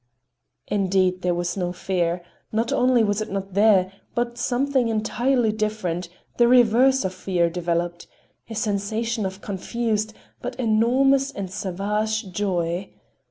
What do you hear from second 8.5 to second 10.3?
sensation of confused,